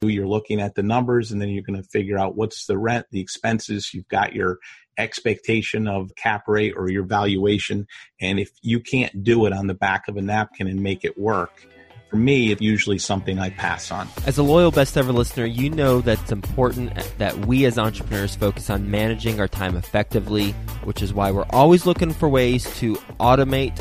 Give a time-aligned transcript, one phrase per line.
[0.00, 3.06] You're looking at the numbers and then you're going to figure out what's the rent,
[3.10, 3.92] the expenses.
[3.92, 4.58] You've got your
[4.96, 7.88] expectation of cap rate or your valuation.
[8.20, 11.18] And if you can't do it on the back of a napkin and make it
[11.18, 11.66] work,
[12.10, 14.08] for me, it's usually something I pass on.
[14.24, 18.36] As a loyal best ever listener, you know that it's important that we as entrepreneurs
[18.36, 20.52] focus on managing our time effectively,
[20.84, 23.76] which is why we're always looking for ways to automate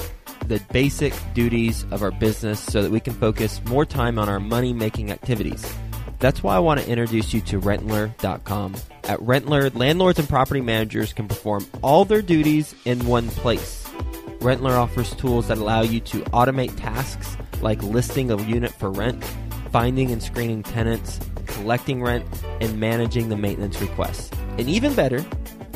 [0.47, 4.39] the basic duties of our business so that we can focus more time on our
[4.39, 5.71] money making activities.
[6.19, 8.75] That's why I want to introduce you to Rentler.com.
[9.03, 13.87] At Rentler, landlords and property managers can perform all their duties in one place.
[14.39, 19.23] Rentler offers tools that allow you to automate tasks like listing a unit for rent,
[19.71, 22.25] finding and screening tenants, collecting rent,
[22.61, 24.31] and managing the maintenance requests.
[24.57, 25.23] And even better,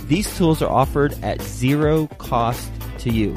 [0.05, 2.69] these tools are offered at zero cost
[2.99, 3.35] to you.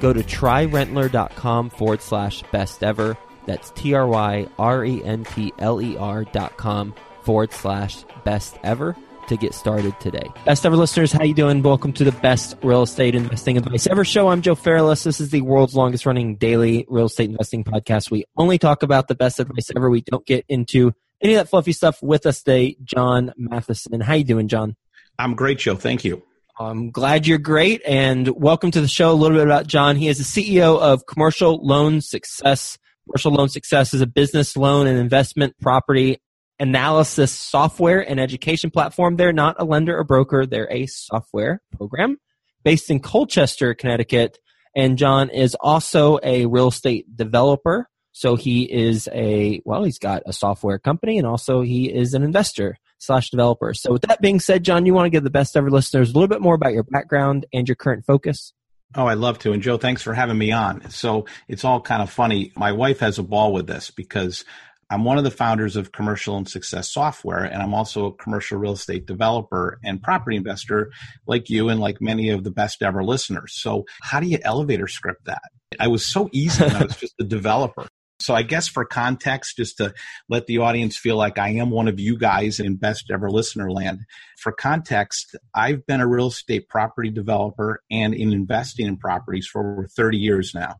[0.00, 3.16] Go to tryrentler.com forward slash best ever.
[3.46, 8.04] That's T R Y R E N T L E R dot com forward slash
[8.24, 8.96] best ever
[9.28, 10.28] to get started today.
[10.44, 11.62] Best ever listeners, how you doing?
[11.62, 14.28] Welcome to the best real estate investing advice ever show.
[14.28, 15.04] I'm Joe Fairless.
[15.04, 18.10] This is the world's longest running daily real estate investing podcast.
[18.10, 19.90] We only talk about the best advice ever.
[19.90, 22.76] We don't get into any of that fluffy stuff with us today.
[22.84, 24.00] John Matheson.
[24.00, 24.76] How you doing, John?
[25.18, 25.76] I'm great, Joe.
[25.76, 26.22] Thank you.
[26.58, 29.10] I'm glad you're great and welcome to the show.
[29.10, 29.96] A little bit about John.
[29.96, 32.78] He is the CEO of Commercial Loan Success.
[33.06, 36.18] Commercial Loan Success is a business loan and investment property
[36.58, 39.16] analysis software and education platform.
[39.16, 42.18] They're not a lender or broker, they're a software program
[42.64, 44.38] based in Colchester, Connecticut.
[44.74, 47.88] And John is also a real estate developer.
[48.12, 52.22] So he is a, well, he's got a software company and also he is an
[52.22, 53.72] investor slash developer.
[53.74, 56.12] So with that being said, John, you want to give the best ever listeners a
[56.14, 58.52] little bit more about your background and your current focus?
[58.94, 59.52] Oh, I'd love to.
[59.52, 60.90] And Joe, thanks for having me on.
[60.90, 62.52] So it's all kind of funny.
[62.56, 64.44] My wife has a ball with this because
[64.88, 68.58] I'm one of the founders of Commercial Loan Success Software, and I'm also a commercial
[68.58, 70.92] real estate developer and property investor
[71.26, 73.54] like you and like many of the best ever listeners.
[73.56, 75.42] So, how do you elevator script that?
[75.80, 77.88] I was so easy when I was just a developer.
[78.18, 79.92] So, I guess for context, just to
[80.28, 83.70] let the audience feel like I am one of you guys in best ever listener
[83.70, 84.00] land,
[84.38, 89.72] for context, I've been a real estate property developer and in investing in properties for
[89.72, 90.76] over 30 years now.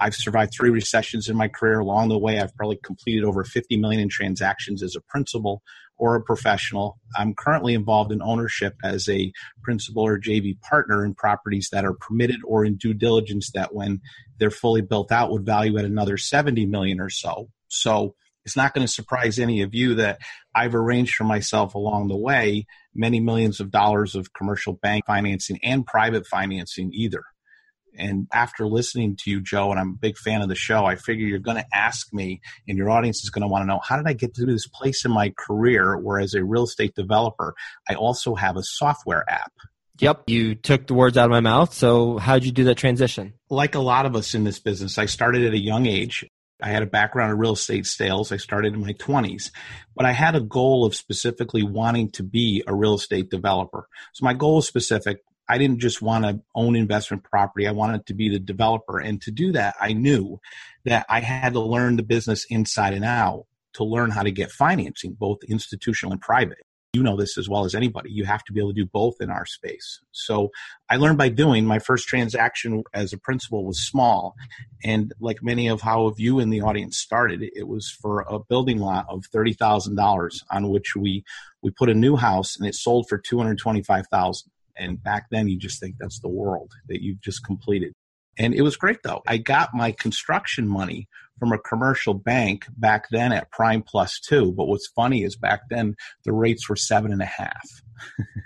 [0.00, 1.78] I've survived three recessions in my career.
[1.78, 5.62] Along the way, I've probably completed over 50 million in transactions as a principal
[5.98, 6.98] or a professional.
[7.16, 9.32] I'm currently involved in ownership as a
[9.62, 14.00] principal or JV partner in properties that are permitted or in due diligence that when
[14.38, 17.48] they're fully built out would value at another 70 million or so.
[17.68, 18.14] So
[18.44, 20.18] it's not going to surprise any of you that
[20.54, 25.58] I've arranged for myself along the way many millions of dollars of commercial bank financing
[25.62, 27.24] and private financing either.
[27.98, 30.96] And after listening to you, Joe, and I'm a big fan of the show, I
[30.96, 33.80] figure you're going to ask me, and your audience is going to want to know
[33.82, 36.94] how did I get to this place in my career where, as a real estate
[36.94, 37.54] developer,
[37.88, 39.52] I also have a software app.
[39.98, 41.72] Yep, you took the words out of my mouth.
[41.72, 43.34] So, how'd you do that transition?
[43.48, 46.24] Like a lot of us in this business, I started at a young age.
[46.62, 48.32] I had a background in real estate sales.
[48.32, 49.50] I started in my 20s,
[49.94, 53.88] but I had a goal of specifically wanting to be a real estate developer.
[54.14, 55.18] So my goal was specific
[55.48, 57.66] I didn't just want to own investment property.
[57.66, 58.98] I wanted to be the developer.
[58.98, 60.40] And to do that, I knew
[60.84, 64.50] that I had to learn the business inside and out to learn how to get
[64.50, 66.65] financing, both institutional and private.
[66.96, 68.10] You know this as well as anybody.
[68.10, 70.00] You have to be able to do both in our space.
[70.12, 70.50] So
[70.88, 71.66] I learned by doing.
[71.66, 74.34] My first transaction as a principal was small.
[74.84, 78.38] And like many of how of you in the audience started, it was for a
[78.38, 81.24] building lot of $30,000 on which we,
[81.62, 85.80] we put a new house and it sold for 225000 and back then, you just
[85.80, 87.94] think that's the world that you've just completed.
[88.38, 89.22] And it was great though.
[89.26, 91.08] I got my construction money
[91.38, 94.52] from a commercial bank back then at prime plus two.
[94.52, 97.68] But what's funny is back then the rates were seven and a half.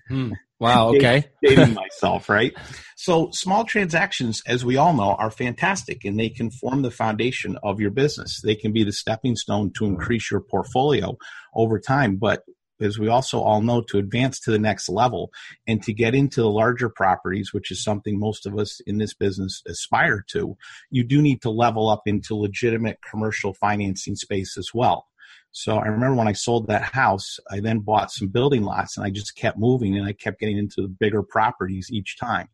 [0.08, 0.32] Hmm.
[0.60, 0.88] Wow.
[0.90, 1.24] Okay.
[1.42, 2.54] Dating myself, right?
[2.94, 7.56] So small transactions, as we all know, are fantastic and they can form the foundation
[7.62, 8.42] of your business.
[8.44, 11.16] They can be the stepping stone to increase your portfolio
[11.54, 12.16] over time.
[12.16, 12.42] But
[12.80, 15.30] as we also all know, to advance to the next level
[15.66, 19.14] and to get into the larger properties, which is something most of us in this
[19.14, 20.56] business aspire to,
[20.90, 25.06] you do need to level up into legitimate commercial financing space as well.
[25.52, 29.04] So I remember when I sold that house, I then bought some building lots and
[29.04, 32.48] I just kept moving and I kept getting into the bigger properties each time.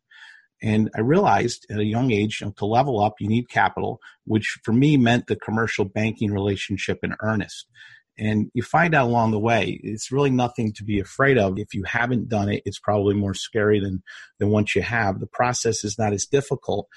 [0.61, 3.99] And I realized at a young age, you know, to level up, you need capital,
[4.25, 7.67] which for me meant the commercial banking relationship in earnest.
[8.19, 11.59] And you find out along the way, it's really nothing to be afraid of.
[11.59, 14.01] If you haven't done it, it's probably more scary than,
[14.39, 15.19] than once you have.
[15.19, 16.87] The process is not as difficult.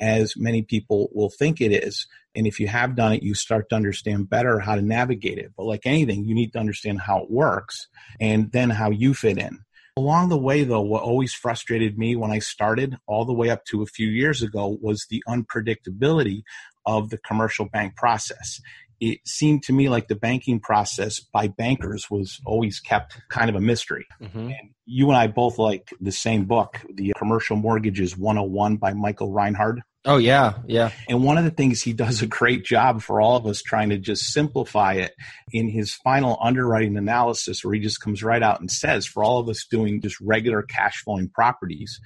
[0.00, 2.06] as many people will think it is.
[2.34, 5.52] And if you have done it, you start to understand better how to navigate it.
[5.56, 7.88] But like anything, you need to understand how it works
[8.20, 9.60] and then how you fit in.
[9.96, 13.64] Along the way, though, what always frustrated me when I started, all the way up
[13.66, 16.42] to a few years ago, was the unpredictability
[16.86, 18.60] of the commercial bank process.
[19.00, 23.56] It seemed to me like the banking process by bankers was always kept kind of
[23.56, 24.06] a mystery.
[24.20, 24.38] Mm-hmm.
[24.38, 29.32] And you and I both like the same book, The Commercial Mortgages 101 by Michael
[29.32, 29.82] Reinhard.
[30.04, 30.90] Oh yeah, yeah.
[31.08, 33.90] And one of the things he does a great job for all of us trying
[33.90, 35.14] to just simplify it
[35.52, 39.38] in his final underwriting analysis where he just comes right out and says for all
[39.38, 42.00] of us doing just regular cash flowing properties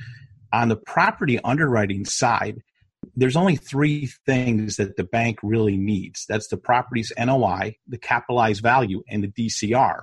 [0.52, 2.62] on the property underwriting side
[3.14, 6.25] there's only three things that the bank really needs.
[6.28, 9.99] That's the property's NOI, the capitalized value, and the DCR.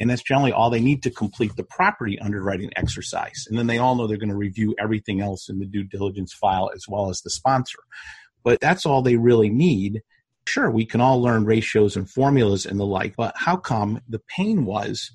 [0.00, 3.46] And that's generally all they need to complete the property underwriting exercise.
[3.48, 6.32] And then they all know they're going to review everything else in the due diligence
[6.32, 7.78] file as well as the sponsor.
[8.44, 10.02] But that's all they really need.
[10.46, 14.18] Sure, we can all learn ratios and formulas and the like, but how come the
[14.18, 15.10] pain was,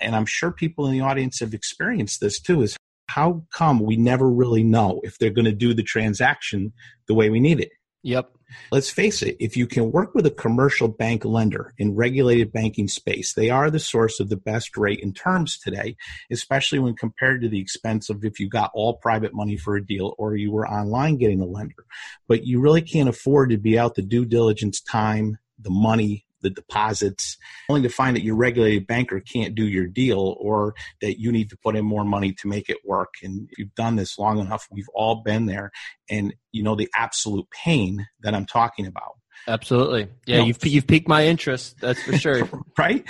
[0.00, 2.76] and I'm sure people in the audience have experienced this too, is
[3.14, 6.72] how come we never really know if they're going to do the transaction
[7.08, 7.70] the way we need it?
[8.04, 8.32] Yep.
[8.70, 12.88] Let's face it, if you can work with a commercial bank lender in regulated banking
[12.88, 15.96] space, they are the source of the best rate in terms today,
[16.30, 19.84] especially when compared to the expense of if you got all private money for a
[19.84, 21.84] deal or you were online getting a lender.
[22.28, 26.50] But you really can't afford to be out the due diligence time, the money, the
[26.50, 27.36] deposits,
[27.68, 31.50] only to find that your regulated banker can't do your deal or that you need
[31.50, 33.14] to put in more money to make it work.
[33.22, 35.70] And if you've done this long enough, we've all been there
[36.10, 39.16] and you know the absolute pain that I'm talking about.
[39.48, 40.08] Absolutely.
[40.26, 42.48] Yeah, you know, you've you've piqued my interest, that's for sure.
[42.78, 43.04] right?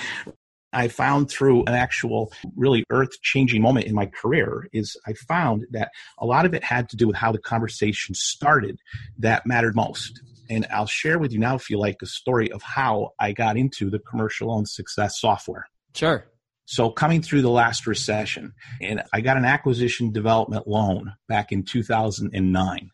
[0.73, 5.67] I found through an actual really earth changing moment in my career is I found
[5.73, 8.79] that a lot of it had to do with how the conversation started
[9.19, 10.23] that mattered most.
[10.53, 13.57] And I'll share with you now, if you like, a story of how I got
[13.57, 15.65] into the commercial loan success software.
[15.95, 16.27] Sure.
[16.67, 21.65] So, coming through the last recession, and I got an acquisition development loan back in
[21.65, 22.91] 2009.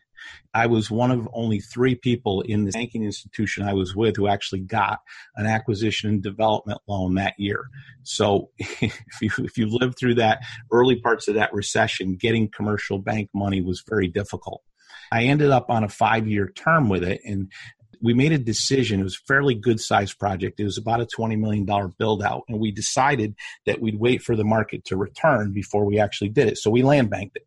[0.53, 4.27] I was one of only three people in the banking institution I was with who
[4.27, 4.99] actually got
[5.35, 7.65] an acquisition and development loan that year.
[8.03, 10.39] So if you, if you lived through that
[10.71, 14.61] early parts of that recession, getting commercial bank money was very difficult.
[15.11, 17.51] I ended up on a five year term with it and
[18.01, 19.01] we made a decision.
[19.01, 20.59] It was a fairly good sized project.
[20.59, 21.65] It was about a $20 million
[21.97, 22.43] build out.
[22.47, 23.35] And we decided
[23.65, 26.57] that we'd wait for the market to return before we actually did it.
[26.57, 27.45] So we land banked it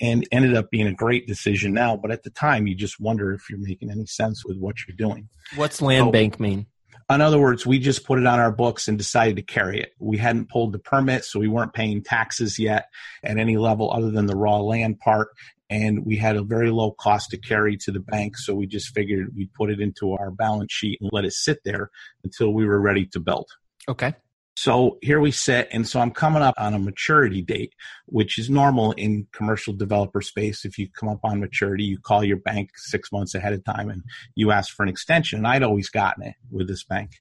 [0.00, 1.96] and ended up being a great decision now.
[1.96, 4.96] But at the time, you just wonder if you're making any sense with what you're
[4.96, 5.28] doing.
[5.56, 6.66] What's land so, bank mean?
[7.10, 9.90] In other words, we just put it on our books and decided to carry it.
[9.98, 12.86] We hadn't pulled the permit, so we weren't paying taxes yet
[13.24, 15.30] at any level other than the raw land part
[15.70, 18.36] and we had a very low cost to carry to the bank.
[18.36, 21.60] So we just figured we'd put it into our balance sheet and let it sit
[21.64, 21.90] there
[22.24, 23.48] until we were ready to build.
[23.88, 24.14] Okay.
[24.56, 27.72] So here we sit, and so I'm coming up on a maturity date,
[28.06, 30.66] which is normal in commercial developer space.
[30.66, 33.88] If you come up on maturity, you call your bank six months ahead of time
[33.88, 34.02] and
[34.34, 35.38] you ask for an extension.
[35.38, 37.12] And I'd always gotten it with this bank.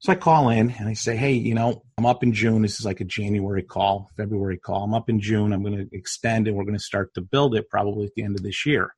[0.00, 2.62] So I call in and I say, hey, you know, I'm up in June.
[2.62, 4.84] This is like a January call, February call.
[4.84, 5.52] I'm up in June.
[5.52, 8.22] I'm going to extend and we're going to start to build it probably at the
[8.22, 8.94] end of this year.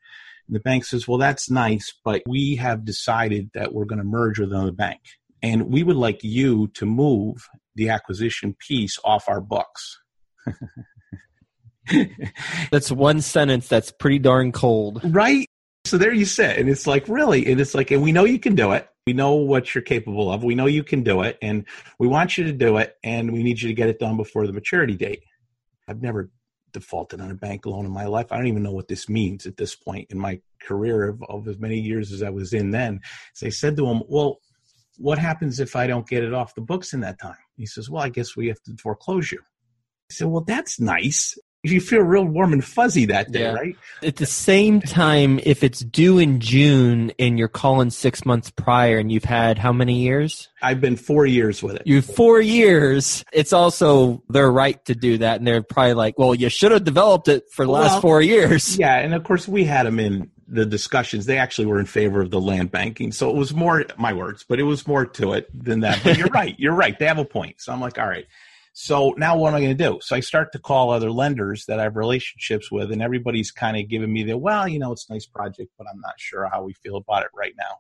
[0.47, 4.05] And the bank says, well, that's nice, but we have decided that we're going to
[4.05, 5.01] merge with another bank.
[5.43, 10.03] And we would like you to move the acquisition piece off our books.
[12.71, 15.01] that's one sentence that's pretty darn cold.
[15.03, 15.47] Right?
[15.87, 16.59] So there you sit.
[16.59, 17.51] And it's like, really?
[17.51, 18.87] And it's like, and we know you can do it.
[19.07, 20.45] We know what you're capable of.
[20.45, 21.65] We know you can do it, and
[21.99, 24.47] we want you to do it, and we need you to get it done before
[24.47, 25.23] the maturity date.
[25.89, 26.31] I've never
[26.73, 28.31] defaulted on a bank loan in my life.
[28.31, 31.49] I don't even know what this means at this point in my career of, of
[31.49, 33.01] as many years as I was in then.
[33.35, 34.39] So I said to him, Well,
[34.97, 37.37] what happens if I don't get it off the books in that time?
[37.57, 39.39] He says, Well, I guess we have to foreclose you.
[39.41, 43.53] I said, Well, that's nice you feel real warm and fuzzy that day, yeah.
[43.53, 43.77] right?
[44.03, 48.99] At the same time, if it's due in June and you're calling six months prior
[48.99, 50.49] and you've had how many years?
[50.63, 51.83] I've been four years with it.
[51.85, 53.25] You four years.
[53.33, 56.85] It's also their right to do that, and they're probably like, "Well, you should have
[56.85, 59.99] developed it for the well, last four years." Yeah, and of course we had them
[59.99, 61.27] in the discussions.
[61.27, 64.45] They actually were in favor of the land banking, so it was more my words,
[64.49, 66.01] but it was more to it than that.
[66.03, 66.55] But you're right.
[66.59, 66.99] You're right.
[66.99, 67.61] They have a point.
[67.61, 68.27] So I'm like, all right.
[68.73, 69.99] So now what am I going to do?
[70.01, 73.77] So I start to call other lenders that I have relationships with, and everybody's kind
[73.77, 76.49] of giving me the, well, you know, it's a nice project, but I'm not sure
[76.51, 77.79] how we feel about it right now.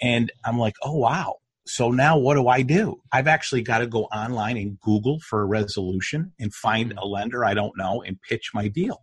[0.00, 1.36] And I'm like, oh, wow.
[1.66, 3.00] So now what do I do?
[3.12, 6.98] I've actually got to go online and Google for a resolution and find hmm.
[6.98, 9.02] a lender I don't know and pitch my deal.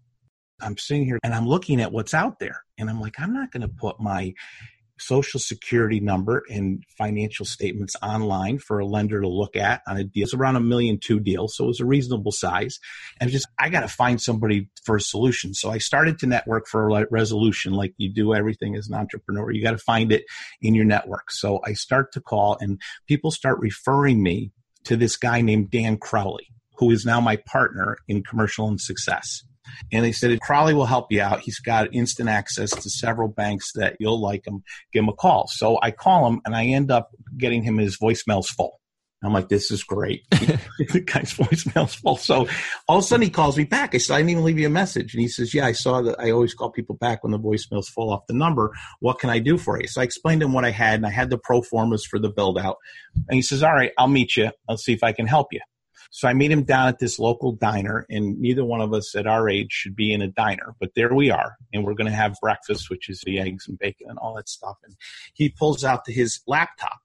[0.62, 2.64] I'm sitting here and I'm looking at what's out there.
[2.78, 4.34] And I'm like, I'm not going to put my
[5.00, 10.04] social security number and financial statements online for a lender to look at on a
[10.04, 10.24] deal.
[10.24, 12.80] It's around a million two deal, so it was a reasonable size.
[13.20, 15.54] And just I got to find somebody for a solution.
[15.54, 19.52] So I started to network for a resolution, like you do everything as an entrepreneur.
[19.52, 20.26] You got to find it
[20.62, 21.32] in your network.
[21.32, 24.52] So I start to call, and people start referring me
[24.86, 29.44] to this guy named Dan Crowley, who is now my partner in Commercial Loan Success.
[29.92, 31.42] And they said, Crowley will help you out.
[31.42, 34.64] He's got instant access to several banks that you'll like him.
[34.94, 35.48] Give him a call.
[35.48, 38.80] So I call him and I end up getting him his voicemails full.
[39.22, 40.24] I'm like, this is great.
[40.32, 42.16] the guy's voicemail's full.
[42.16, 42.48] So
[42.88, 43.94] all of a sudden he calls me back.
[43.94, 45.14] I said, I didn't even leave you a message.
[45.14, 46.20] And he says, yeah, I saw that.
[46.20, 48.74] I always call people back when the voicemail's full off the number.
[49.00, 49.88] What can I do for you?
[49.88, 52.18] So I explained to him what I had and I had the pro formas for
[52.18, 52.78] the build out.
[53.28, 54.52] And he says, all right, I'll meet you.
[54.70, 55.60] I'll see if I can help you.
[56.12, 59.28] So I meet him down at this local diner, and neither one of us at
[59.28, 62.16] our age should be in a diner, but there we are, and we're going to
[62.16, 64.78] have breakfast, which is the eggs and bacon and all that stuff.
[64.84, 64.96] And
[65.34, 67.00] he pulls out his laptop,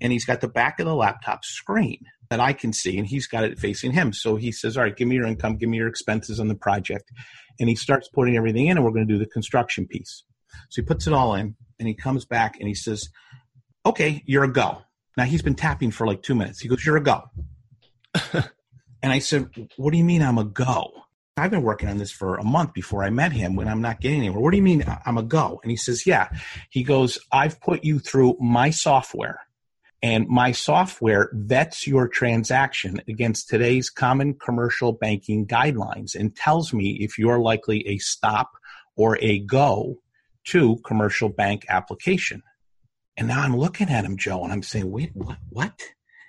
[0.00, 3.26] and he's got the back of the laptop screen that I can see, and he's
[3.26, 4.12] got it facing him.
[4.12, 6.54] So he says, All right, give me your income, give me your expenses on the
[6.54, 7.10] project.
[7.58, 10.24] And he starts putting everything in, and we're going to do the construction piece.
[10.70, 13.08] So he puts it all in, and he comes back and he says,
[13.86, 14.82] Okay, you're a go.
[15.16, 16.60] Now he's been tapping for like two minutes.
[16.60, 17.24] He goes, You're a go.
[19.02, 20.92] and I said, What do you mean I'm a go?
[21.36, 24.00] I've been working on this for a month before I met him when I'm not
[24.00, 24.40] getting anywhere.
[24.40, 25.58] What do you mean I'm a go?
[25.62, 26.28] And he says, Yeah.
[26.70, 29.40] He goes, I've put you through my software,
[30.02, 36.98] and my software vets your transaction against today's common commercial banking guidelines and tells me
[37.00, 38.50] if you're likely a stop
[38.96, 39.96] or a go
[40.44, 42.42] to commercial bank application.
[43.16, 45.38] And now I'm looking at him, Joe, and I'm saying, Wait, what?
[45.48, 45.80] What?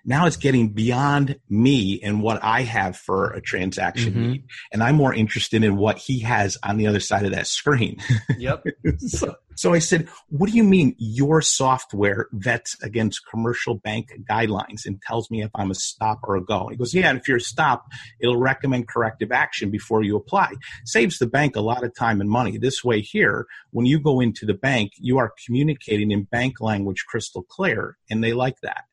[0.05, 4.31] Now it's getting beyond me and what I have for a transaction mm-hmm.
[4.31, 4.43] need.
[4.71, 7.97] And I'm more interested in what he has on the other side of that screen.
[8.37, 8.63] Yep.
[8.97, 14.85] so, so I said, What do you mean your software vets against commercial bank guidelines
[14.85, 16.61] and tells me if I'm a stop or a go?
[16.61, 17.85] And he goes, Yeah, and if you're a stop,
[18.19, 20.53] it'll recommend corrective action before you apply.
[20.85, 22.57] Saves the bank a lot of time and money.
[22.57, 27.05] This way, here, when you go into the bank, you are communicating in bank language
[27.07, 28.85] crystal clear, and they like that.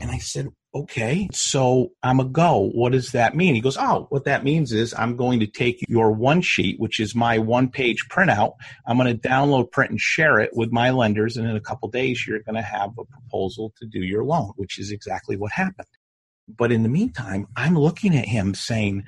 [0.00, 2.70] And I said, okay, so I'm a go.
[2.74, 3.54] What does that mean?
[3.54, 7.00] He goes, oh, what that means is I'm going to take your one sheet, which
[7.00, 8.54] is my one page printout.
[8.86, 11.36] I'm going to download, print, and share it with my lenders.
[11.36, 14.52] And in a couple days, you're going to have a proposal to do your loan,
[14.56, 15.88] which is exactly what happened.
[16.48, 19.04] But in the meantime, I'm looking at him saying,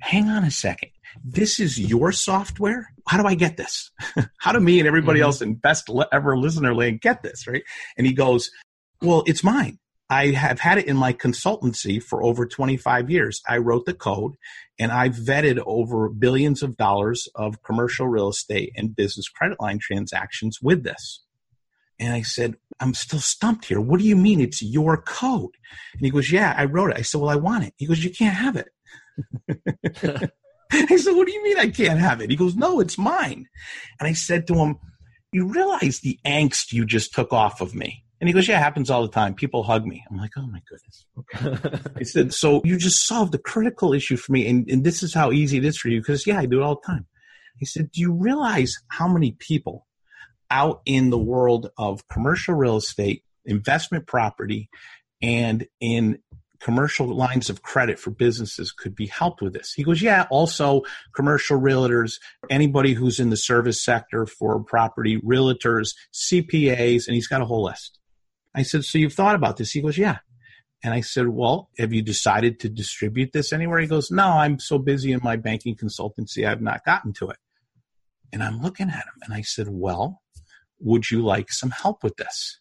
[0.00, 0.90] hang on a second.
[1.24, 2.88] This is your software.
[3.06, 3.90] How do I get this?
[4.38, 5.26] How do me and everybody mm-hmm.
[5.26, 7.46] else in best ever listener land get this?
[7.46, 7.62] Right.
[7.96, 8.50] And he goes,
[9.00, 9.78] well, it's mine.
[10.12, 13.40] I have had it in my consultancy for over 25 years.
[13.48, 14.34] I wrote the code
[14.78, 19.78] and I've vetted over billions of dollars of commercial real estate and business credit line
[19.78, 21.24] transactions with this.
[21.98, 23.80] And I said, I'm still stumped here.
[23.80, 25.54] What do you mean it's your code?
[25.94, 26.98] And he goes, Yeah, I wrote it.
[26.98, 27.72] I said, Well, I want it.
[27.78, 28.68] He goes, You can't have it.
[30.72, 32.28] I said, What do you mean I can't have it?
[32.28, 33.48] He goes, No, it's mine.
[33.98, 34.78] And I said to him,
[35.32, 38.01] You realize the angst you just took off of me.
[38.22, 39.34] And he goes, Yeah, it happens all the time.
[39.34, 40.04] People hug me.
[40.08, 41.06] I'm like, Oh my goodness.
[41.18, 41.80] Okay.
[41.98, 44.46] he said, So you just solved a critical issue for me.
[44.46, 45.98] And, and this is how easy it is for you.
[45.98, 47.06] Because, yeah, I do it all the time.
[47.56, 49.88] He said, Do you realize how many people
[50.52, 54.70] out in the world of commercial real estate, investment property,
[55.20, 56.20] and in
[56.60, 59.72] commercial lines of credit for businesses could be helped with this.
[59.72, 65.88] He goes, yeah, also commercial realtors, anybody who's in the service sector for property, realtors,
[66.14, 67.98] CPAs, and he's got a whole list.
[68.54, 69.72] I said, So you've thought about this?
[69.72, 70.18] He goes, Yeah.
[70.84, 73.78] And I said, Well, have you decided to distribute this anywhere?
[73.78, 77.36] He goes, No, I'm so busy in my banking consultancy, I've not gotten to it.
[78.32, 80.22] And I'm looking at him and I said, Well,
[80.80, 82.60] would you like some help with this?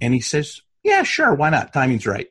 [0.00, 1.34] And he says, Yeah, sure.
[1.34, 1.72] Why not?
[1.72, 2.28] Timing's right.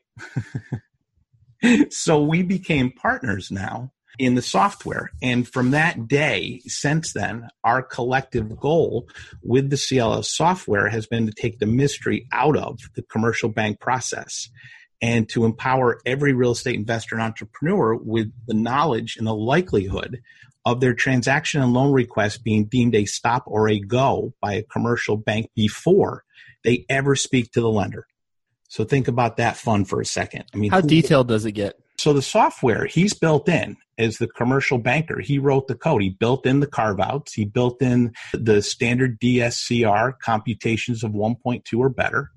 [1.90, 5.10] so we became partners now in the software.
[5.22, 9.08] And from that day, since then, our collective goal
[9.42, 13.80] with the CLS software has been to take the mystery out of the commercial bank
[13.80, 14.50] process
[15.00, 20.20] and to empower every real estate investor and entrepreneur with the knowledge and the likelihood
[20.64, 24.62] of their transaction and loan request being deemed a stop or a go by a
[24.62, 26.22] commercial bank before
[26.62, 28.06] they ever speak to the lender.
[28.68, 30.44] So think about that fun for a second.
[30.54, 31.78] I mean, how who, detailed does it get?
[32.02, 35.20] So the software he's built in as the commercial banker.
[35.20, 36.02] He wrote the code.
[36.02, 37.32] He built in the carve outs.
[37.32, 42.32] He built in the standard DSCR computations of 1.2 or better.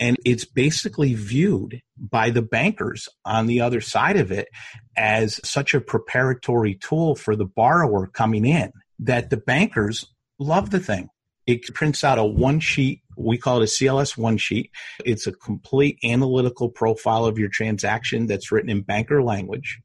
[0.00, 4.48] And it's basically viewed by the bankers on the other side of it
[4.96, 10.04] as such a preparatory tool for the borrower coming in that the bankers
[10.40, 11.10] love the thing.
[11.46, 13.02] It prints out a one sheet.
[13.16, 14.70] We call it a CLS one sheet.
[15.04, 19.80] It's a complete analytical profile of your transaction that's written in banker language.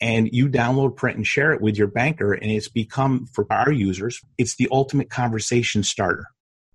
[0.00, 2.32] And you download, print, and share it with your banker.
[2.32, 6.26] And it's become, for our users, it's the ultimate conversation starter.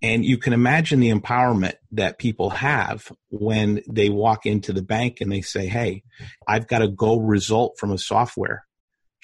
[0.01, 5.21] And you can imagine the empowerment that people have when they walk into the bank
[5.21, 6.03] and they say, Hey,
[6.47, 8.66] I've got a go result from a software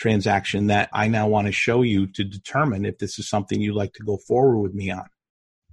[0.04, 3.74] transaction that I now want to show you to determine if this is something you'd
[3.74, 5.06] like to go forward with me on.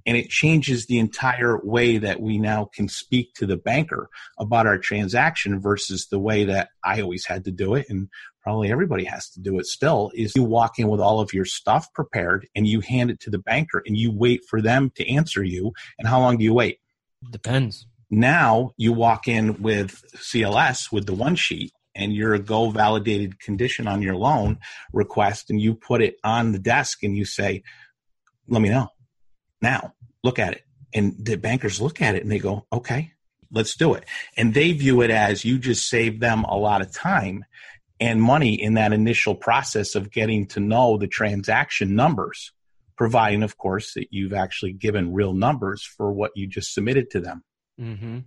[0.06, 4.08] And it changes the entire way that we now can speak to the banker
[4.38, 7.86] about our transaction versus the way that I always had to do it.
[7.88, 8.08] And
[8.40, 11.44] probably everybody has to do it still is you walk in with all of your
[11.44, 15.12] stuff prepared and you hand it to the banker and you wait for them to
[15.12, 15.72] answer you.
[15.98, 16.78] And how long do you wait?
[17.32, 17.84] Depends.
[18.10, 23.40] Now you walk in with CLS with the one sheet and you're a go validated
[23.40, 24.58] condition on your loan
[24.92, 27.62] request and you put it on the desk and you say,
[28.48, 28.88] let me know
[29.60, 30.62] now, look at it.
[30.92, 33.12] And the bankers look at it and they go, okay,
[33.52, 34.04] let's do it.
[34.36, 37.44] And they view it as you just saved them a lot of time
[38.00, 42.52] and money in that initial process of getting to know the transaction numbers,
[42.96, 47.20] providing, of course, that you've actually given real numbers for what you just submitted to
[47.20, 47.44] them.
[47.78, 48.18] Mm-hmm.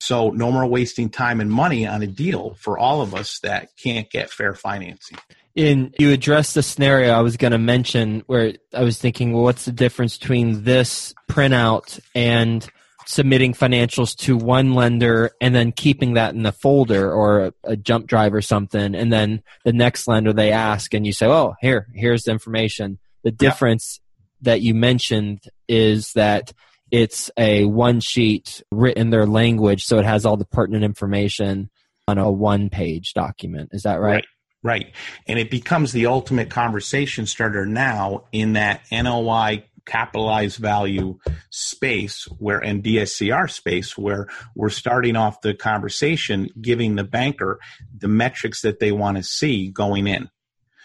[0.00, 3.68] So, no more wasting time and money on a deal for all of us that
[3.76, 5.18] can't get fair financing.
[5.54, 9.42] In you addressed the scenario I was going to mention where I was thinking, well,
[9.42, 12.66] what's the difference between this printout and
[13.04, 17.76] submitting financials to one lender and then keeping that in the folder or a, a,
[17.76, 18.94] jump drive or something?
[18.94, 22.98] And then the next lender they ask and you say oh here here's the information.
[23.22, 24.52] The difference yeah.
[24.52, 26.52] that you mentioned is that
[26.90, 31.70] it's a one sheet written their language so it has all the pertinent information
[32.08, 34.12] on a one page document is that right.
[34.12, 34.24] right.
[34.62, 34.92] Right.
[35.26, 41.18] And it becomes the ultimate conversation starter now in that NOI capitalized value
[41.50, 47.58] space where and DSCR space where we're starting off the conversation giving the banker
[47.96, 50.28] the metrics that they want to see going in.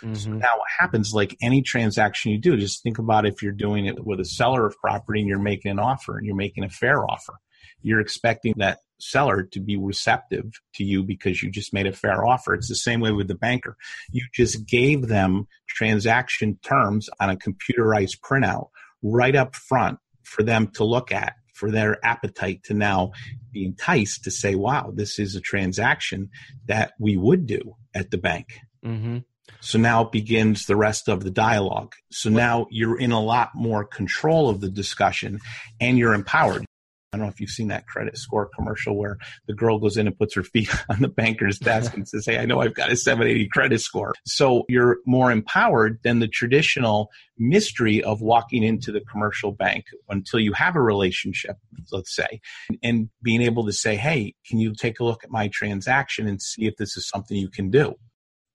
[0.05, 0.15] Mm-hmm.
[0.15, 3.87] So now what happens like any transaction you do, just think about if you're doing
[3.87, 6.70] it with a seller of property and you're making an offer and you're making a
[6.70, 7.33] fair offer.
[7.81, 12.25] You're expecting that seller to be receptive to you because you just made a fair
[12.25, 12.53] offer.
[12.53, 13.77] It's the same way with the banker.
[14.11, 18.70] You just gave them transaction terms on a computerized printout
[19.01, 23.11] right up front for them to look at, for their appetite to now
[23.51, 26.29] be enticed to say, wow, this is a transaction
[26.65, 28.59] that we would do at the bank.
[28.83, 29.20] Mm-hmm.
[29.65, 31.95] So now begins the rest of the dialogue.
[32.11, 35.39] So now you're in a lot more control of the discussion
[35.81, 36.65] and you're empowered.
[37.11, 40.05] I don't know if you've seen that credit score commercial where the girl goes in
[40.05, 42.91] and puts her feet on the banker's desk and says, Hey, I know I've got
[42.91, 44.13] a 780 credit score.
[44.27, 50.39] So you're more empowered than the traditional mystery of walking into the commercial bank until
[50.39, 51.57] you have a relationship,
[51.91, 52.39] let's say,
[52.83, 56.39] and being able to say, Hey, can you take a look at my transaction and
[56.39, 57.95] see if this is something you can do?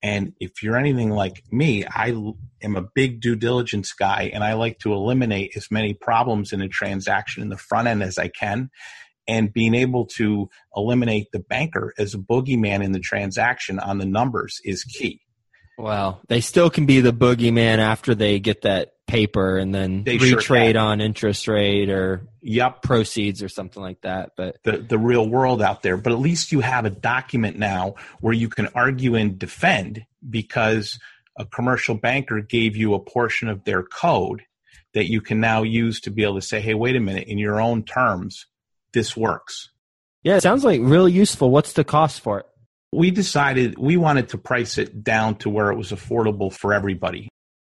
[0.03, 2.15] And if you're anything like me, I
[2.61, 6.61] am a big due diligence guy and I like to eliminate as many problems in
[6.61, 8.71] a transaction in the front end as I can.
[9.27, 14.05] And being able to eliminate the banker as a boogeyman in the transaction on the
[14.05, 15.21] numbers is key.
[15.77, 20.17] Well, they still can be the boogeyman after they get that paper and then they
[20.17, 24.31] retrade sure on interest rate or yep proceeds or something like that.
[24.37, 25.97] But the the real world out there.
[25.97, 30.97] But at least you have a document now where you can argue and defend because
[31.37, 34.43] a commercial banker gave you a portion of their code
[34.93, 37.37] that you can now use to be able to say, hey, wait a minute, in
[37.37, 38.45] your own terms,
[38.93, 39.69] this works.
[40.23, 41.49] Yeah, it sounds like really useful.
[41.49, 42.45] What's the cost for it?
[42.91, 47.29] we decided we wanted to price it down to where it was affordable for everybody.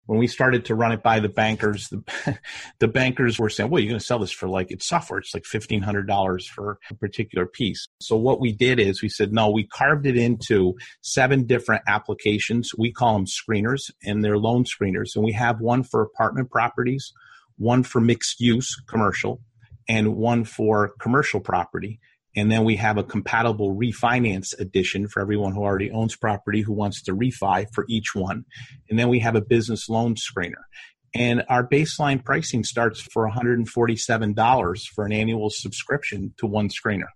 [0.09, 2.39] When we started to run it by the bankers, the,
[2.79, 5.19] the bankers were saying, well, you're going to sell this for like, it's software.
[5.19, 7.87] It's like $1,500 for a particular piece.
[8.01, 12.71] So what we did is we said, no, we carved it into seven different applications.
[12.79, 15.15] We call them screeners and they're loan screeners.
[15.15, 17.13] And we have one for apartment properties,
[17.59, 19.43] one for mixed use commercial,
[19.89, 22.01] and one for commercial property.
[22.39, 26.73] And then we have a compatible refinance edition for everyone who already owns property who
[26.73, 28.45] wants to refi for each one.
[28.89, 30.63] And then we have a business loan screener.
[31.17, 37.09] And our baseline pricing starts for $147 for an annual subscription to one screener.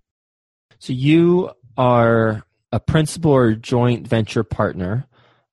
[0.81, 5.07] So you are a principal or joint venture partner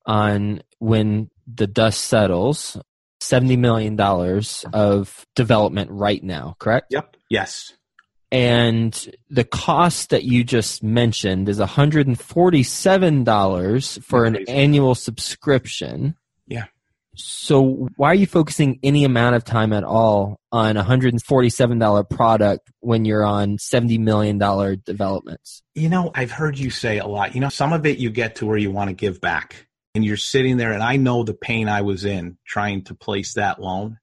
[0.08, 2.76] on when the dust settles,
[3.22, 4.00] $70 million
[4.74, 6.88] of development right now, correct?
[6.90, 7.18] Yep.
[7.30, 7.74] Yes.
[8.32, 16.16] And the cost that you just mentioned is $147 for an annual subscription.
[16.48, 16.66] Yeah.
[17.16, 22.70] So why are you focusing any amount of time at all on a $147 product
[22.80, 24.38] when you're on $70 million
[24.86, 25.62] developments?
[25.74, 27.36] You know, I've heard you say a lot.
[27.36, 29.66] You know, some of it you get to where you want to give back.
[29.96, 33.34] And you're sitting there, and I know the pain I was in trying to place
[33.34, 33.98] that loan.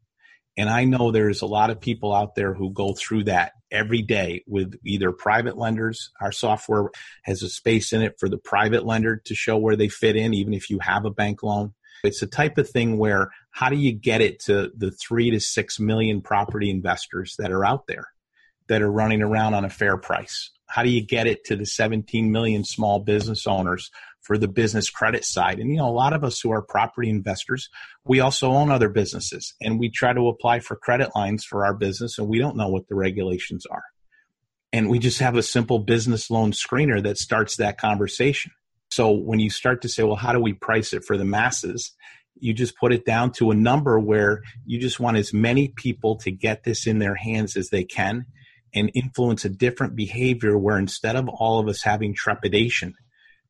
[0.56, 4.02] And I know there's a lot of people out there who go through that every
[4.02, 6.10] day with either private lenders.
[6.20, 6.90] Our software
[7.24, 10.34] has a space in it for the private lender to show where they fit in,
[10.34, 11.74] even if you have a bank loan.
[12.04, 15.40] It's the type of thing where how do you get it to the three to
[15.40, 18.08] six million property investors that are out there
[18.68, 20.50] that are running around on a fair price?
[20.66, 23.90] How do you get it to the 17 million small business owners
[24.26, 25.58] for the business credit side?
[25.60, 27.70] And, you know, a lot of us who are property investors,
[28.04, 31.74] we also own other businesses and we try to apply for credit lines for our
[31.74, 33.84] business and we don't know what the regulations are.
[34.72, 38.52] And we just have a simple business loan screener that starts that conversation.
[38.90, 41.92] So when you start to say, well, how do we price it for the masses?
[42.38, 46.16] You just put it down to a number where you just want as many people
[46.18, 48.26] to get this in their hands as they can
[48.74, 52.94] and influence a different behavior where instead of all of us having trepidation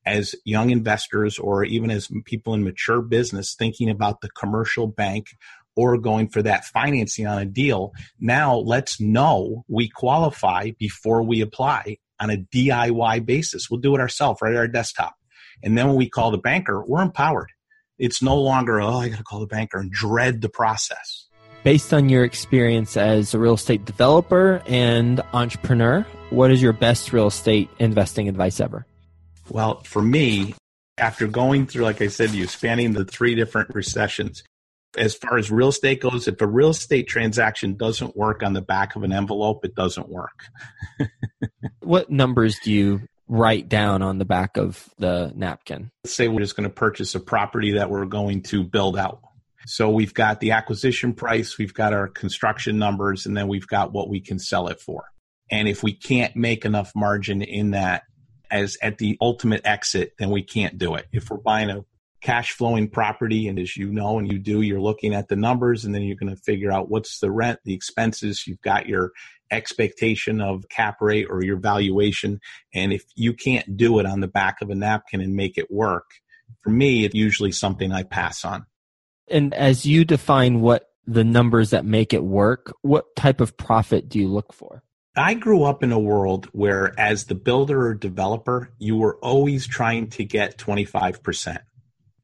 [0.06, 5.26] as young investors or even as people in mature business thinking about the commercial bank
[5.74, 11.40] or going for that financing on a deal, now let's know we qualify before we
[11.40, 13.68] apply on a DIY basis.
[13.68, 15.14] We'll do it ourselves right at our desktop.
[15.62, 17.50] And then when we call the banker, we're empowered.
[17.98, 21.26] It's no longer, oh, I got to call the banker and dread the process.
[21.64, 27.12] Based on your experience as a real estate developer and entrepreneur, what is your best
[27.12, 28.86] real estate investing advice ever?
[29.48, 30.54] Well, for me,
[30.98, 34.42] after going through, like I said to you, spanning the three different recessions,
[34.96, 38.62] as far as real estate goes, if a real estate transaction doesn't work on the
[38.62, 40.46] back of an envelope, it doesn't work.
[41.80, 45.90] what numbers do you write down on the back of the napkin?
[46.04, 49.20] Let's say we're just going to purchase a property that we're going to build out.
[49.66, 53.92] So we've got the acquisition price, we've got our construction numbers, and then we've got
[53.92, 55.06] what we can sell it for.
[55.50, 58.04] And if we can't make enough margin in that
[58.50, 61.06] as at the ultimate exit, then we can't do it.
[61.12, 61.84] If we're buying a
[62.20, 65.84] cash flowing property, and as you know and you do, you're looking at the numbers
[65.84, 69.12] and then you're going to figure out what's the rent, the expenses, you've got your
[69.50, 72.40] expectation of cap rate or your valuation.
[72.74, 75.70] And if you can't do it on the back of a napkin and make it
[75.70, 76.06] work,
[76.62, 78.66] for me, it's usually something I pass on.
[79.28, 84.08] And as you define what the numbers that make it work, what type of profit
[84.08, 84.82] do you look for?
[85.16, 89.66] I grew up in a world where, as the builder or developer, you were always
[89.66, 91.58] trying to get 25%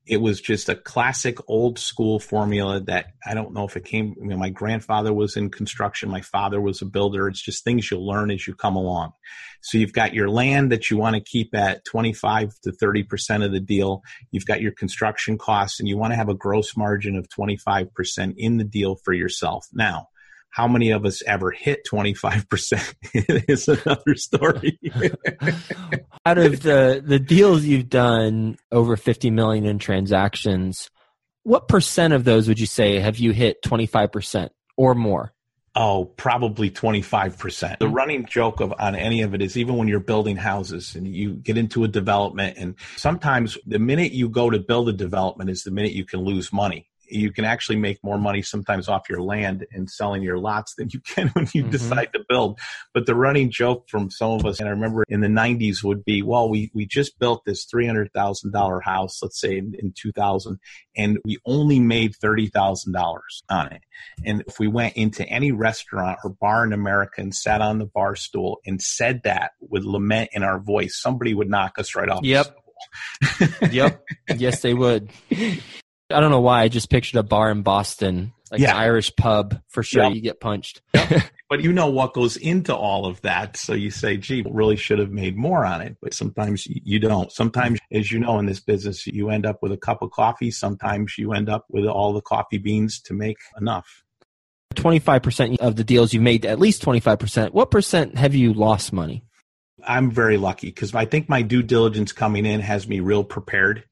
[0.05, 4.17] it was just a classic old school formula that I don't know if it came.
[4.19, 7.29] My grandfather was in construction, my father was a builder.
[7.29, 9.13] It's just things you learn as you come along.
[9.61, 13.53] So you've got your land that you want to keep at 25 to 30% of
[13.53, 14.03] the deal.
[14.33, 18.35] You've got your construction costs, and you want to have a gross margin of 25%
[18.37, 19.69] in the deal for yourself.
[19.73, 20.09] Now,
[20.53, 22.95] how many of us ever hit 25%
[23.49, 24.79] is another story.
[26.27, 30.91] Out of the, the deals you've done over 50 million in transactions,
[31.43, 35.33] what percent of those would you say have you hit 25% or more?
[35.75, 37.79] Oh, probably 25%.
[37.79, 37.95] The mm-hmm.
[37.95, 41.33] running joke of on any of it is even when you're building houses and you
[41.33, 45.65] get into a development and sometimes the minute you go to build a development is
[45.65, 49.23] the minute you can lose money you can actually make more money sometimes off your
[49.23, 51.71] land and selling your lots than you can when you mm-hmm.
[51.71, 52.59] decide to build.
[52.95, 56.05] But the running joke from some of us, and I remember in the 90s would
[56.05, 60.59] be, well, we, we just built this $300,000 house, let's say in, in 2000,
[60.97, 63.83] and we only made $30,000 on it.
[64.25, 67.87] And if we went into any restaurant or bar in America and sat on the
[67.87, 72.09] bar stool and said that with lament in our voice, somebody would knock us right
[72.09, 72.25] off.
[72.25, 72.57] Yep.
[73.71, 74.03] yep.
[74.37, 75.11] Yes, they would.
[76.13, 78.71] I don't know why I just pictured a bar in Boston, like yeah.
[78.71, 79.61] an Irish pub.
[79.69, 80.15] For sure, yep.
[80.15, 80.83] you get punched.
[80.95, 81.23] Yep.
[81.49, 83.57] but you know what goes into all of that.
[83.57, 85.97] So you say, gee, really should have made more on it.
[86.01, 87.31] But sometimes you don't.
[87.33, 90.51] Sometimes, as you know, in this business, you end up with a cup of coffee.
[90.51, 94.05] Sometimes you end up with all the coffee beans to make enough.
[94.75, 97.53] 25% of the deals you've made, at least 25%.
[97.53, 99.25] What percent have you lost money?
[99.85, 103.85] I'm very lucky because I think my due diligence coming in has me real prepared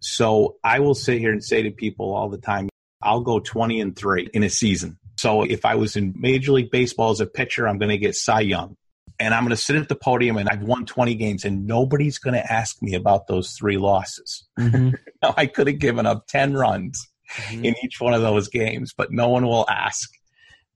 [0.00, 2.68] so I will sit here and say to people all the time,
[3.02, 4.98] I'll go 20 and 3 in a season.
[5.16, 8.14] So if I was in Major League Baseball as a pitcher, I'm going to get
[8.14, 8.76] Cy Young.
[9.18, 12.18] And I'm going to sit at the podium and I've won 20 games and nobody's
[12.18, 14.46] going to ask me about those three losses.
[14.58, 14.94] Mm-hmm.
[15.22, 17.66] now, I could have given up 10 runs mm-hmm.
[17.66, 20.10] in each one of those games, but no one will ask.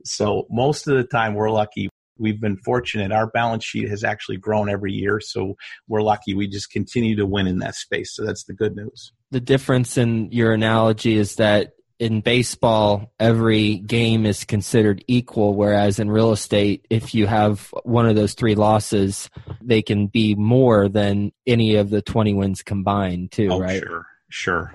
[0.05, 1.89] So most of the time we're lucky.
[2.19, 3.13] We've been fortunate.
[3.13, 5.57] Our balance sheet has actually grown every year, so
[5.89, 6.35] we're lucky.
[6.35, 8.15] We just continue to win in that space.
[8.15, 9.13] So that's the good news.
[9.31, 15.99] The difference in your analogy is that in baseball, every game is considered equal, whereas
[15.99, 19.31] in real estate, if you have one of those three losses,
[19.63, 23.83] they can be more than any of the 20 wins combined, too, oh, right?
[23.83, 24.75] Sure, sure.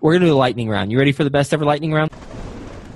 [0.00, 0.92] We're going to do a lightning round.
[0.92, 2.12] You ready for the best ever lightning round?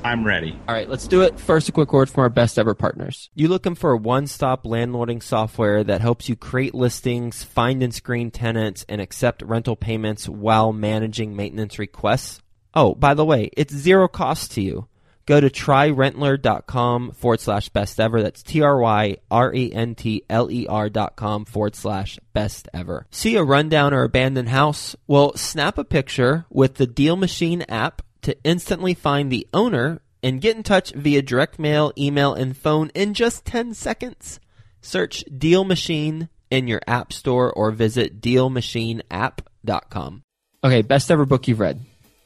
[0.04, 0.58] I'm ready.
[0.68, 1.38] All right, let's do it.
[1.38, 3.30] First, a quick word from our best ever partners.
[3.34, 8.30] You looking for a one-stop landlording software that helps you create listings, find and screen
[8.30, 12.40] tenants, and accept rental payments while managing maintenance requests?
[12.74, 14.88] Oh, by the way, it's zero cost to you.
[15.24, 18.22] Go to tryrentler.com forward slash best ever.
[18.22, 22.18] That's T R Y R E N T L E R dot com forward slash
[22.32, 23.06] best ever.
[23.12, 24.96] See a rundown or abandoned house?
[25.06, 30.40] Well, snap a picture with the Deal Machine app to instantly find the owner and
[30.40, 34.38] get in touch via direct mail, email, and phone in just 10 seconds.
[34.80, 40.22] Search Deal Machine in your app store or visit dealmachineapp.com.
[40.64, 41.80] Okay, best ever book you've read.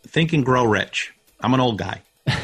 [0.06, 1.14] Think and Grow Rich.
[1.40, 2.02] I'm an old guy.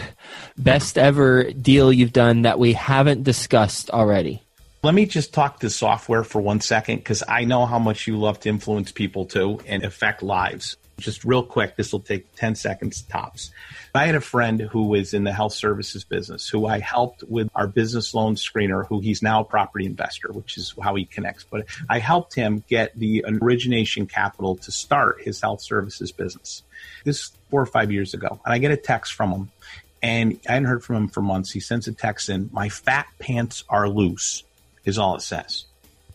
[0.57, 4.43] best ever deal you've done that we haven't discussed already.
[4.83, 8.19] Let me just talk to software for one second because I know how much you
[8.19, 10.77] love to influence people too and affect lives.
[11.03, 13.51] Just real quick, this will take 10 seconds tops.
[13.95, 17.49] I had a friend who was in the health services business who I helped with
[17.55, 21.45] our business loan screener, who he's now a property investor, which is how he connects.
[21.45, 26.63] But I helped him get the origination capital to start his health services business.
[27.05, 28.41] This four or five years ago.
[28.45, 29.51] And I get a text from him
[30.03, 31.53] and I hadn't heard from him for months.
[31.53, 34.43] He sends a text in, My fat pants are loose,
[34.85, 35.67] is all it says.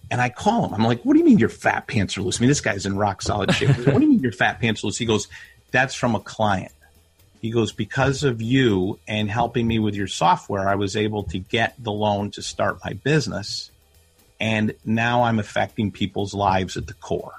[0.10, 0.74] And I call him.
[0.74, 2.40] I'm like, what do you mean your fat pants are loose?
[2.40, 3.76] I mean, this guy's in rock solid shape.
[3.78, 4.98] what do you mean your fat pants are loose?
[4.98, 5.28] He goes,
[5.72, 6.72] that's from a client.
[7.42, 11.40] He goes, because of you and helping me with your software, I was able to
[11.40, 13.70] get the loan to start my business.
[14.40, 17.34] And now I'm affecting people's lives at the core.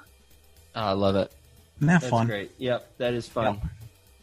[0.75, 1.31] Oh, I love it.
[1.77, 2.27] Isn't that That's fun?
[2.27, 2.51] great.
[2.57, 3.55] Yep, that is fun.
[3.55, 3.63] Yep.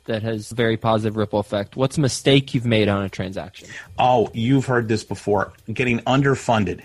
[0.06, 1.74] That has very positive ripple effect.
[1.74, 3.68] What's a mistake you've made on a transaction?
[3.98, 5.52] Oh, you've heard this before.
[5.72, 6.82] Getting underfunded.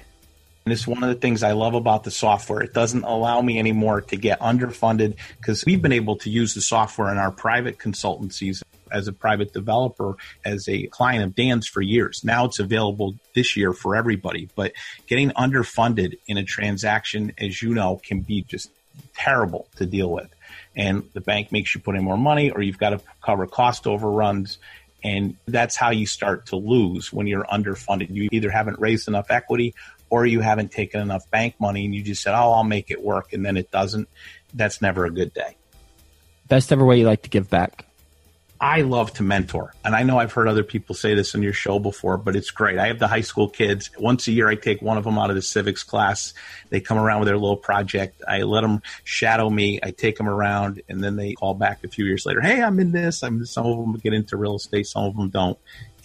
[0.66, 2.62] And it's one of the things I love about the software.
[2.62, 6.62] It doesn't allow me anymore to get underfunded because we've been able to use the
[6.62, 11.82] software in our private consultancies as a private developer, as a client of Dan's for
[11.82, 12.24] years.
[12.24, 14.50] Now it's available this year for everybody.
[14.56, 14.74] But
[15.08, 18.70] getting underfunded in a transaction, as you know, can be just
[19.16, 20.30] terrible to deal with.
[20.76, 23.88] And the bank makes you put in more money, or you've got to cover cost
[23.88, 24.58] overruns.
[25.04, 28.14] And that's how you start to lose when you're underfunded.
[28.14, 29.74] You either haven't raised enough equity
[30.10, 33.02] or you haven't taken enough bank money and you just said, oh, I'll make it
[33.02, 34.08] work, and then it doesn't.
[34.54, 35.56] That's never a good day.
[36.48, 37.86] Best ever way you like to give back?
[38.62, 39.74] I love to mentor.
[39.84, 42.52] And I know I've heard other people say this in your show before, but it's
[42.52, 42.78] great.
[42.78, 43.90] I have the high school kids.
[43.98, 46.36] Once a year, I take one of them out of the civics class.
[46.70, 48.22] They come around with their little project.
[48.28, 49.80] I let them shadow me.
[49.82, 52.40] I take them around, and then they call back a few years later.
[52.40, 53.24] Hey, I'm in this.
[53.24, 55.58] I'm some of them get into real estate, some of them don't,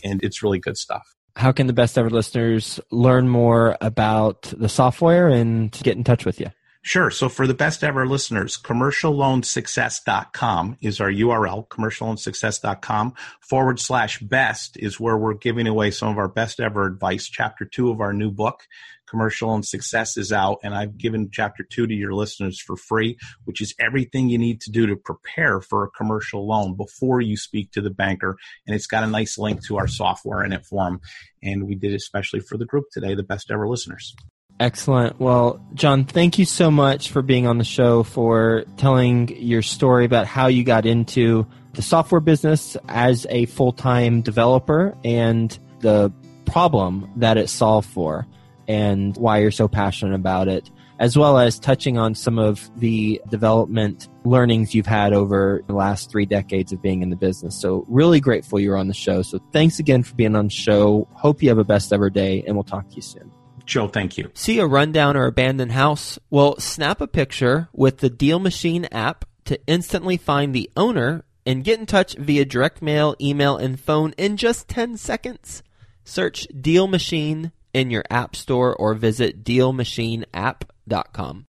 [0.03, 1.15] and it's really good stuff.
[1.37, 6.25] How can the best ever listeners learn more about the software and get in touch
[6.25, 6.51] with you?
[6.87, 7.11] Sure.
[7.11, 15.01] So for the best ever listeners, commercialloansuccess.com is our URL, commercialloansuccess.com forward slash best is
[15.01, 17.27] where we're giving away some of our best ever advice.
[17.27, 18.69] Chapter two of our new book,
[19.09, 23.19] Commercial Loan Success is out and I've given chapter two to your listeners for free,
[23.47, 27.37] which is everything you need to do to prepare for a commercial loan before you
[27.37, 28.37] speak to the banker.
[28.65, 31.01] And it's got a nice link to our software in it for them.
[31.43, 34.15] And we did it especially for the group today, the best ever listeners.
[34.59, 35.21] Excellent.
[35.21, 40.07] Well, John, thank you so much for being on the show, for telling your story
[40.07, 46.11] about how you got into the software business as a full time developer and the
[46.47, 48.27] problem that it solved for
[48.67, 53.21] and why you're so passionate about it, as well as touching on some of the
[53.29, 57.61] development learnings you've had over the last three decades of being in the business.
[57.61, 59.21] So, really grateful you're on the show.
[59.21, 61.07] So, thanks again for being on the show.
[61.13, 63.31] Hope you have a best ever day, and we'll talk to you soon.
[63.67, 64.31] Joe, thank you.
[64.35, 66.19] See a rundown or abandoned house?
[66.31, 71.65] Well, snap a picture with the Deal Machine app to instantly find the owner and
[71.65, 75.63] get in touch via direct mail, email, and phone in just 10 seconds.
[76.05, 81.47] Search Deal Machine in your app store or visit dealmachineapp.com.